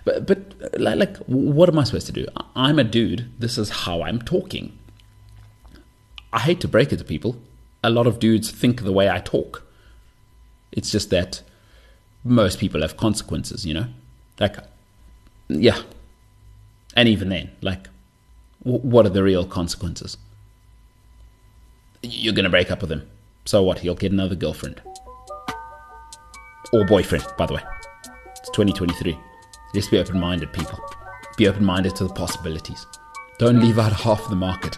[0.05, 2.27] But but like, like, what am I supposed to do?
[2.55, 3.31] I'm a dude.
[3.39, 4.77] This is how I'm talking.
[6.31, 7.37] I hate to break it to people.
[7.83, 9.65] A lot of dudes think the way I talk.
[10.71, 11.41] It's just that
[12.23, 13.87] most people have consequences, you know?
[14.39, 14.57] Like,
[15.47, 15.81] yeah.
[16.95, 17.87] And even then, like,
[18.63, 20.17] what are the real consequences?
[22.01, 23.09] You're going to break up with him.
[23.45, 23.79] So what?
[23.79, 24.81] He'll get another girlfriend.
[26.71, 27.63] Or boyfriend, by the way.
[28.37, 29.17] It's 2023.
[29.73, 30.79] Just be open minded, people.
[31.37, 32.85] Be open minded to the possibilities.
[33.37, 34.77] Don't leave out half the market.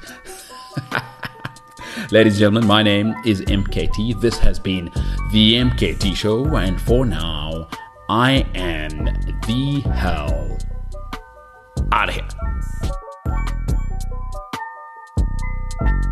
[2.11, 4.21] Ladies and gentlemen, my name is MKT.
[4.21, 4.86] This has been
[5.32, 7.67] the MKT Show, and for now,
[8.09, 9.05] I am
[9.47, 10.57] the hell
[11.91, 13.01] out of here.
[15.84, 16.11] Thank you.